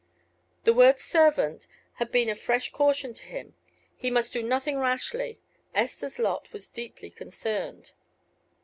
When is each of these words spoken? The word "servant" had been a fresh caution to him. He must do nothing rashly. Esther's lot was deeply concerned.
The 0.63 0.73
word 0.73 0.97
"servant" 0.97 1.67
had 1.97 2.11
been 2.11 2.27
a 2.27 2.33
fresh 2.33 2.71
caution 2.71 3.13
to 3.13 3.23
him. 3.23 3.55
He 3.95 4.09
must 4.09 4.33
do 4.33 4.41
nothing 4.41 4.79
rashly. 4.79 5.41
Esther's 5.75 6.17
lot 6.17 6.51
was 6.51 6.69
deeply 6.69 7.11
concerned. 7.11 7.91